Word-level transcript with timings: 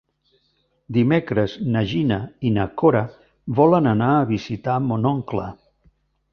Dimecres 0.95 1.53
na 1.75 1.83
Gina 1.91 2.17
i 2.49 2.53
na 2.57 2.65
Cora 2.83 3.05
volen 3.61 3.93
anar 3.95 4.11
a 4.17 4.27
visitar 4.35 4.81
mon 4.91 5.07
oncle. 5.15 5.49